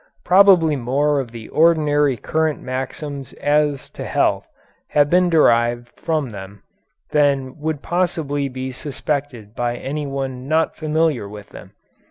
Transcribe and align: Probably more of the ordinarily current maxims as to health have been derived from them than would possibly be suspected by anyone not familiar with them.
Probably 0.25 0.75
more 0.75 1.19
of 1.19 1.29
the 1.29 1.47
ordinarily 1.51 2.17
current 2.17 2.59
maxims 2.59 3.33
as 3.33 3.87
to 3.91 4.03
health 4.03 4.47
have 4.87 5.11
been 5.11 5.29
derived 5.29 5.89
from 5.89 6.31
them 6.31 6.63
than 7.11 7.59
would 7.59 7.83
possibly 7.83 8.49
be 8.49 8.71
suspected 8.71 9.53
by 9.53 9.75
anyone 9.75 10.47
not 10.47 10.75
familiar 10.75 11.29
with 11.29 11.49
them. 11.49 11.73